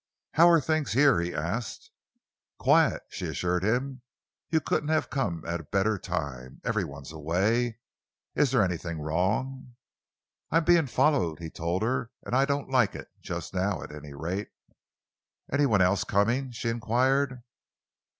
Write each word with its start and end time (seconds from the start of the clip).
"How 0.31 0.49
are 0.49 0.59
things 0.59 0.93
here?" 0.93 1.19
he 1.19 1.31
asked. 1.31 1.91
"Quiet," 2.57 3.03
she 3.09 3.27
assured 3.27 3.63
him. 3.63 4.01
"You 4.49 4.59
couldn't 4.59 4.89
have 4.89 5.11
come 5.11 5.45
at 5.45 5.59
a 5.59 5.63
better 5.65 5.99
time. 5.99 6.59
Every 6.63 6.83
one's 6.83 7.11
away. 7.11 7.77
Is 8.33 8.49
there 8.49 8.63
anything 8.63 8.99
wrong?" 8.99 9.75
"I 10.49 10.57
am 10.57 10.63
being 10.63 10.87
followed," 10.87 11.37
he 11.37 11.51
told 11.51 11.83
her, 11.83 12.09
"and 12.25 12.35
I 12.35 12.45
don't 12.45 12.71
like 12.71 12.95
it 12.95 13.09
just 13.21 13.53
now, 13.53 13.83
at 13.83 13.91
any 13.93 14.15
rate." 14.15 14.49
"Any 15.51 15.67
one 15.67 15.83
else 15.83 16.03
coming?" 16.03 16.49
she 16.49 16.69
enquired. 16.69 17.43